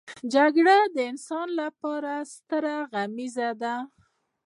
[0.33, 3.75] جګړه د انسان لپاره ستره غميزه ده